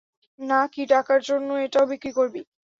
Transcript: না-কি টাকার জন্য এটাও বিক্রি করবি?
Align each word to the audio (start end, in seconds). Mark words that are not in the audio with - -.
না-কি 0.39 0.83
টাকার 0.91 1.19
জন্য 1.29 1.49
এটাও 1.65 1.85
বিক্রি 1.91 2.11
করবি? 2.17 2.41